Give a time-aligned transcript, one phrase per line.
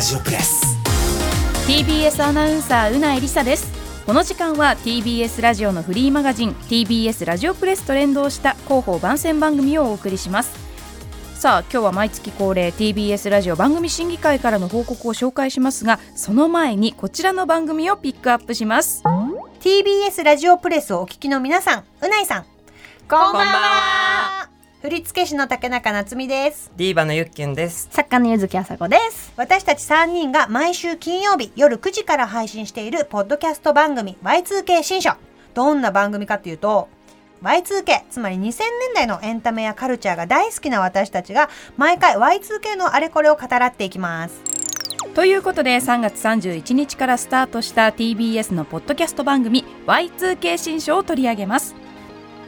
[0.00, 0.64] ジオプレス。
[1.66, 3.66] TBS アナウンサーうなえりさです。
[4.06, 10.56] この時間は TBS ラジオのフリーマガジン TBS ラジオプレスと連動した広報番宣番組をお送りします。
[11.34, 19.02] さあ今日は毎月恒例 TBS ラジオ番組審議会からの報告を紹介しますがその前にこちらの番組をピックアップします。
[19.62, 22.44] TBS ラジオプレスをお聞きの皆さんうないさん。
[23.08, 24.21] こんばんは
[24.82, 27.86] 振付師の竹中夏実ですディーバのゆっきゅんです。
[27.92, 29.32] 作家の柚木あさこです。
[29.36, 35.12] 私たち3人が毎週金曜日夜9時から配信しているポッドキャスト番組 Y2K 新書
[35.54, 36.88] どんな番組かというと
[37.44, 38.58] Y2K つまり2000年
[38.92, 44.42] 代のエンタメやカルチャーが大好きな私たちが毎回 Y2K のあれこれを語らっていきます
[45.14, 51.76] ということで3月31日からスタートした TBS のポッドキャスト番組 Y2K 新書を取り上げます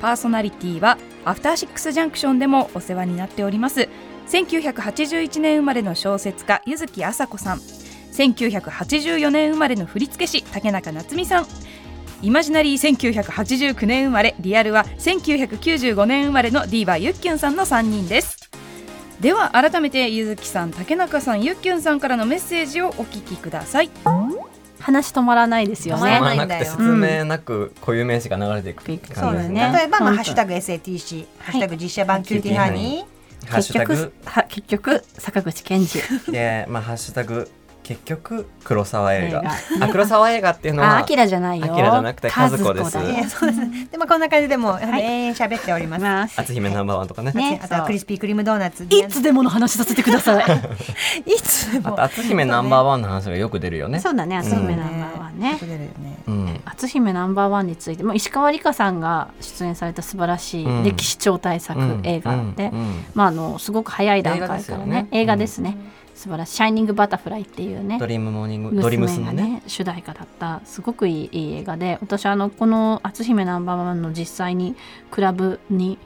[0.00, 3.88] パーソナリティはアフターシックスジャンクションでもお世話になっております。
[4.28, 7.58] 1981年生まれの小説家柚木麻子さん。
[8.12, 11.46] 1984年生まれの振付師竹中夏実さん。
[12.22, 18.50] イマジナリー1989年生まれリアルは1995年生まれのディーバゆっきゅんさんの3人です。
[19.20, 23.90] では改めてゆずきさん竹中さんゆっきゅんさんからのメッセージをお聞きください。
[24.84, 26.36] 話止まらないですよ止まらね。
[26.36, 29.48] なくて説明なく固有名詞が流れていく感じですそうだね。
[29.48, 29.72] ね。
[29.78, 36.32] 例えば、まあ、ハッシュタグ SATC、ハッシュタグ実写版キューティーハニーハッシュタグは結局坂口憲二。
[36.32, 37.50] でまあハッシュタグ
[37.84, 39.40] 結局黒沢映画。
[39.40, 39.42] 映
[39.78, 39.86] 画。
[39.86, 41.66] あ黒沢映画っていうのあ、はアキラじゃないよ。
[41.66, 42.64] アキラじゃなくて和子です。
[42.64, 43.60] 和子だよいやそうです。
[43.60, 43.88] ね。
[43.92, 46.40] で、まあ、こんな感じでもう、永遠喋っております。
[46.40, 47.32] 篤姫ナンバーワンとかね。
[47.32, 47.60] ね。
[47.62, 48.86] あとはクリスピークリームドーナツ。
[48.88, 50.44] いつでもの話させてください。
[51.30, 51.88] いつでも。
[51.88, 54.00] あと篤姫ナンバーワンの話がよく出るよね。
[54.00, 54.58] そうだね、篤うん。
[54.62, 55.58] 姫ナンバーワンね。
[55.60, 55.66] 出。
[55.66, 56.18] るよね。
[56.26, 56.60] うん。
[56.64, 60.80] 篤姫ナンバーワンについて、まあ石川理香さんが出演された素晴らしうん。
[60.80, 62.00] い歴史超大作うん。
[62.02, 63.04] 映画でうん、うん。
[63.14, 65.76] まああのすごく早い段階からね、映映画で画ですね。
[66.14, 66.56] 素晴らしい。
[66.56, 67.98] シャイニングバタフライっていうね。
[67.98, 68.06] ド。
[68.06, 69.42] リームモーニングドリームスのね。
[69.42, 70.60] ね主題歌だった。
[70.64, 74.76] すごくいいいい映画で私あのこの「篤姫ナンバーワン」の実際に
[75.10, 75.98] クラブに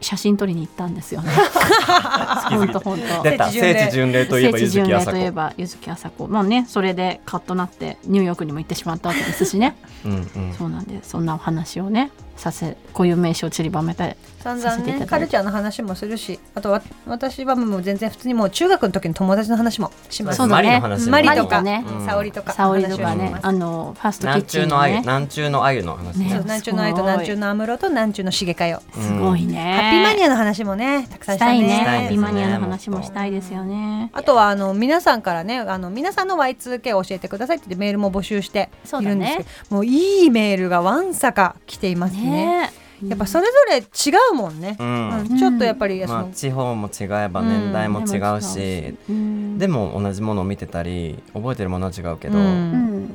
[0.00, 1.30] 写真撮りに行ったんですよね。
[2.50, 3.22] 本当本当。
[3.22, 3.50] 出た。
[3.50, 4.26] 聖地巡礼。
[4.26, 9.76] といえば聖地巡礼といえば柚木あさこまあねそれでカッとなってニューヨークにも行ってしまったわけですしね。
[10.04, 10.54] うんうん。
[10.56, 15.10] そうなんでそんなお話をねさせこういう名詞を散りばめて散々ね、させていただいて。
[15.10, 20.36] カルチャーの話もするし、あとわ私はもう全然普通にもう中学の時の友達の話もします。
[20.36, 20.62] そうだね。
[20.62, 21.98] マリの話もマリとか、マリとね。
[21.98, 23.34] うん沙織とか、沙織とかね。
[23.40, 25.00] あのファーストキッ南チンのね。
[25.00, 26.28] 南中のあゆの話ね。
[26.28, 28.82] そうね南中の愛と南中の安室と南中の重かよ。
[28.92, 29.54] すごいね。
[29.54, 31.74] ハッピーマニアの話もね、たくさんしたたいね。
[31.74, 34.10] ハッピーマニアの話もしたいですよね。
[34.12, 42.70] あとはあの皆さんからねあの皆さんの Y2K を教えてくださいって言ってメールも募集しているんですけど、もういいメールがわんさか来ていますね。
[43.02, 43.08] ね。
[43.08, 43.84] やっぱそれぞれ違
[44.32, 45.18] うもんね、うん。
[45.20, 45.38] うん。
[45.38, 48.96] ちょっとやっぱりそまあの、地方も違えば年代も違うし。
[49.08, 49.58] うん。
[49.58, 52.38] でも同じものを見てたり覚えてるものは違うけど、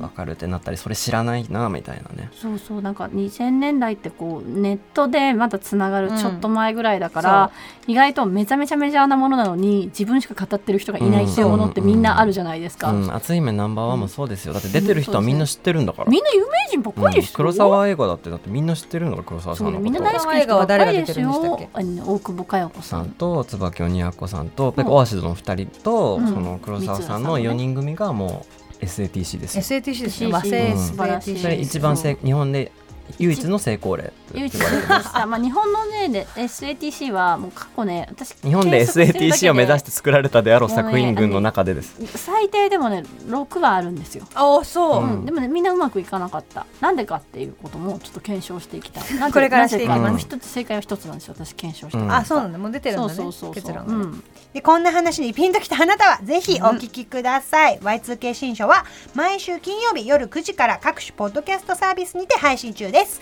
[0.00, 2.30] 分かるってなったりそれ知らないなみたいなね。
[2.32, 7.50] そうそうなんか2000年代ってこうネットでまだつながるうんちょっと前ぐらいだから、
[7.86, 14.52] 意外とめちゃめちゃメジャーなものなのに自分しか語ってる人がいないっていうものってみんなあるじゃないですか、うん、篤姫ナンバーワンもそうですよ。
[14.52, 23.10] だって出てる人はみんな知ってるんだから、みんな有名人ばっかりうんですよ、黒沢映画だってだってみんな知ってるんだから黒沢さんのみんな大好きな人ばっかりですよ大久保佳代子さん。
[23.10, 26.28] と椿鬼奴さんと、オアシズの2人と、うん。
[26.28, 30.32] その黒沢さんの4人組がもう SATC ですよ、SATC ですね。
[30.32, 32.72] 和製 SATC それ一番せ日本で
[33.18, 45.10] 唯一の成功例唯一でした、まあ、日本のねで SATC はもう過去ね私日本で SATC を目指して作られたであろう作品群の中でです、最低でもね6はあるんですよ、ああそう、うん。
[45.10, 46.66] うん、でもねみんなうまくいかなかった。
[46.80, 49.04] なんでかっていうこともちょっと検証していきたい。
[49.32, 50.18] これからしていきます。
[50.18, 52.12] 一つ正解は一つなんですよ私検証して、うん。
[52.12, 52.58] あそうなんだ。
[52.58, 58.84] もう出てるんだねそうそうそうそう、結論がね、うん、でこんな話にピンときたあなたはぜひお聞きください、Y2K 新書は
[59.14, 63.20] 毎週金曜日夜9時から各種ポッドキャストサービスにて配信中です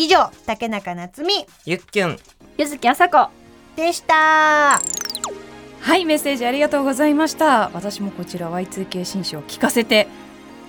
[0.00, 1.44] 以上竹中夏実。
[1.66, 2.16] ゆっきゅん
[2.56, 3.30] 柚木あさこ。
[3.74, 4.14] でした。
[4.14, 7.68] はいメッセージありがとうございました。
[7.74, 10.06] 私もこちら Y2K 新書を聞かせて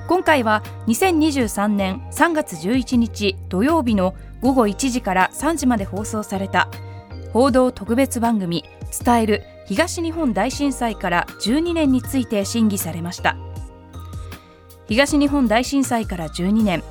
[0.07, 6.69] 今回は2023年3月11日土曜日の午後1時から3時まで放送された
[7.33, 8.65] 報道特別番組
[9.03, 13.46] 「伝える東日本大震災から12年」について審議されました。
[14.89, 16.83] 東日本大震災から12年。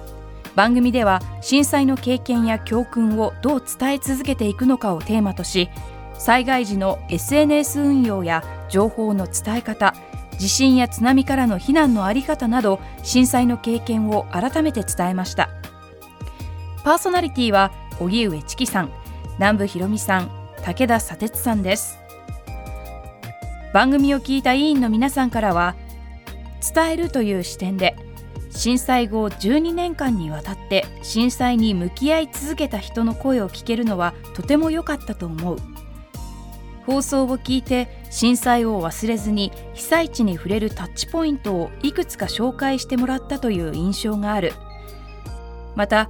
[0.56, 5.70] 番組では震災の経験や教訓をどう伝え続けていくのかをテーマとし
[6.18, 9.94] 災害時の SNS 運用や情報の伝え方
[10.38, 15.50] 地震や津波からの避難の在り方など震災の経験を改めて伝えました。
[16.84, 18.92] パーソナリティは荻上チキさん
[19.40, 20.30] 南部ひろみさん
[20.64, 21.98] 武田砂鉄さんです。
[23.74, 25.76] 番組を聞いた委員の皆さんからは
[26.74, 27.96] 伝えるという視点で
[28.50, 35.58] 震災後12年間にわたって震災に向き合い続けた人の声を聞けるのはとても良かったと思う。
[36.86, 44.54] 放送を聞いて震災を忘れずに被災地に触れるタッチポイントをいくつか紹介してもらったという印象がある。
[45.76, 46.10] また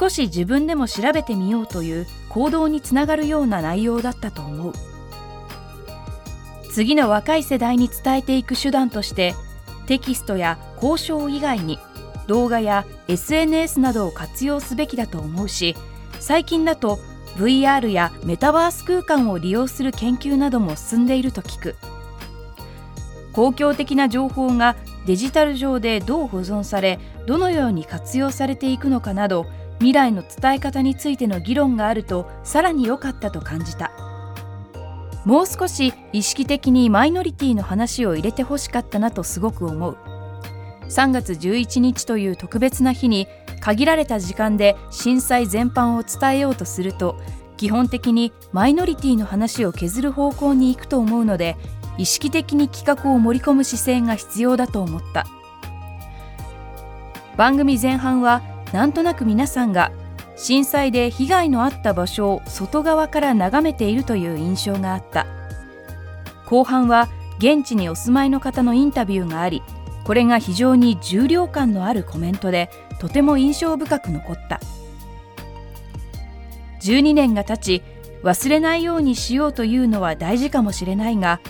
[0.00, 4.72] 少し自分でも調べてみようという行動につながるような内容だったと思う。
[6.72, 9.34] 次の若い世代に伝えていく手段として
[9.86, 11.78] テキストや交渉以外に
[12.26, 15.76] 動画や SNS などを活用すべきだと思うし
[16.20, 16.98] 最近だと
[17.36, 21.76] VR やメタバース空間を利用する研究なども進んでいると聞く。
[23.36, 29.44] 公共的な情報がデジタル上でどう保存されどのように活用されていくのかなど
[29.78, 34.05] 未来の伝え方についての議論があるとさらに良かったと感じた。
[35.26, 39.98] もう少し意識的にマイノリティの話を入れてほしかったなとすごく思う。
[40.88, 43.26] 3月11日という特別な日に
[43.60, 47.16] 限られた時間で震災全般を伝えようとすると
[47.56, 51.56] 基本的にマイノリティの話を削る方向に行くと思うので
[51.98, 55.26] 意識的に企画を盛り込む姿勢が必要だと思った。
[57.36, 59.90] 番組前半はなんとなく皆さんが
[60.36, 65.26] 震災で被害のあった場所を外側から眺めているという印象があった。
[66.46, 69.62] 後半は現地にお住まいの方のインタビューがあり
[70.04, 74.60] これが非常に重量感のあるコメントでとても印象深く残った。
[76.80, 77.82] 12年が経ち
[78.22, 81.40] 忘れないようにしようというのは大事かもしれないが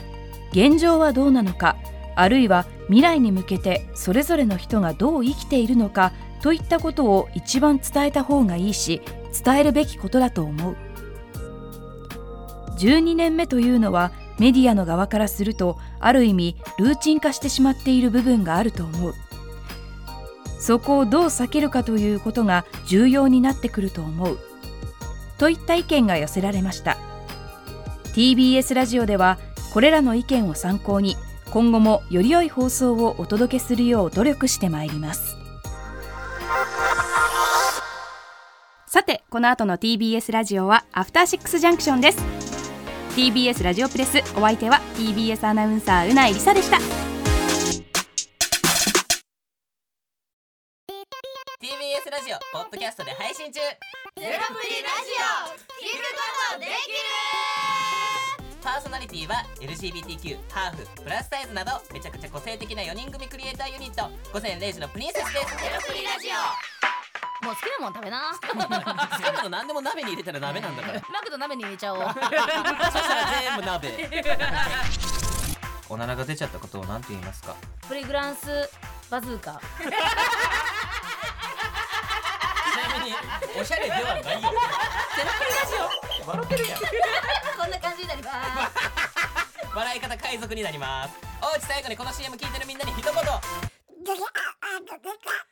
[0.53, 1.77] 現状はどうなのか
[2.15, 6.13] あるいは未来に向けてそれぞれの人がどう生きているのか
[6.47, 9.03] といったことを一番伝えた方がいいし
[9.45, 10.77] 伝えるべきことだと思う。
[12.79, 19.15] 12年目というのはメディアの側からするとある意味ルーチン化してしまっている部分があると思う。
[20.61, 24.39] そこをどう避けるかということが重要になってくると思う。
[25.39, 26.97] といった意見が寄せられました。
[28.15, 29.41] TBS ラジオでは
[29.75, 31.17] これらの意見を参考に
[31.51, 35.46] 今後もより良い放送をお届けするよう努力してまいります。
[38.89, 42.19] さてこの後の TBS ラジオはアフターシックスジャンクションです。
[43.17, 46.77] TBS ラジオプレスお相手は TBS アナウンサーうないりさでした。
[46.77, 46.85] TBS
[52.13, 53.59] ラジオポッドキャストで配信中。
[53.59, 53.75] ゼロ
[54.23, 55.51] プリラジオ
[55.83, 56.77] 聞くことできる
[58.63, 64.09] パーソナリティは LGBTQ ハーフプラスサイズなどめちゃくちゃ個性的な4人組クリエイターユニット。
[64.33, 65.57] 午前0時のプリンセスです。
[65.59, 66.76] ゼロプリラジオ
[67.47, 68.33] もう好きなもん食べな。
[68.35, 68.39] 好
[69.17, 71.01] きなの何でも鍋に入れたら鍋なんだから。
[71.13, 72.01] マクド鍋に入れちゃおう。
[72.11, 74.11] そしたら全部鍋。
[75.89, 77.55] おならが出ちゃったことを何て言いますか？
[77.87, 78.69] プリグランス
[79.09, 79.53] バズーカ。
[79.53, 79.85] ち
[82.77, 83.15] なみに
[83.61, 84.25] おしゃれではないよ。
[84.25, 85.75] ゼロプリラジ
[86.25, 86.29] オ。
[86.29, 86.81] 笑ってるやん。
[86.81, 86.87] こ
[87.69, 88.73] んな感じになります。
[89.73, 91.15] 笑い方海賊になります。
[91.41, 93.13] おうち最後にこの CM 聞いてるみんなに一言。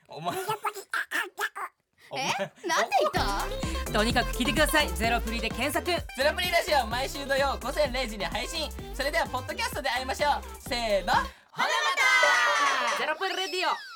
[0.09, 0.37] お前
[2.19, 2.67] え？
[2.67, 3.13] なんで言っ
[3.85, 3.93] た？
[3.93, 4.89] とにかく聞いてください。
[4.95, 5.87] ゼロプリで検索。
[5.87, 5.95] ゼ
[6.25, 8.71] ロプリラジオ毎週土曜午前0時に配信。
[8.93, 10.43] それではポッドキャストで会いましょう。
[10.59, 11.13] せーの。
[11.13, 11.19] ほ
[11.63, 11.69] なま
[12.97, 12.99] た。
[12.99, 13.94] ゼロプリレディオ